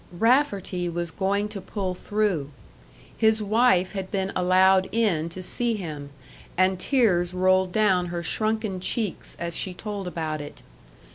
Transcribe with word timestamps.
Rafferty 0.17 0.89
was 0.89 1.11
going 1.11 1.47
to 1.49 1.61
pull 1.61 1.93
through. 1.93 2.49
His 3.15 3.39
wife 3.39 3.91
had 3.93 4.09
been 4.09 4.31
allowed 4.35 4.89
in 4.91 5.29
to 5.29 5.43
see 5.43 5.75
him, 5.75 6.09
and 6.57 6.79
tears 6.79 7.35
rolled 7.35 7.71
down 7.71 8.07
her 8.07 8.23
shrunken 8.23 8.79
cheeks 8.79 9.37
as 9.39 9.55
she 9.55 9.75
told 9.75 10.07
about 10.07 10.41
it. 10.41 10.63